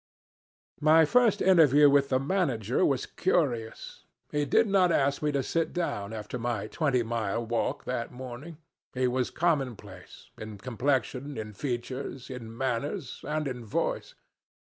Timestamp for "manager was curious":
2.19-4.03